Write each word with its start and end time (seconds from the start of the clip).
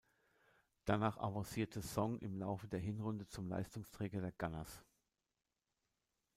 Danach 0.85 1.17
avancierte 1.19 1.83
Song 1.83 2.17
im 2.21 2.35
Laufe 2.35 2.67
der 2.67 2.79
Hinrunde 2.79 3.27
zum 3.27 3.47
Leistungsträger 3.47 4.19
der 4.19 4.31
Gunners. 4.31 4.83